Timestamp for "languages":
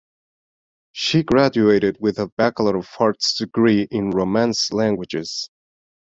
4.73-5.47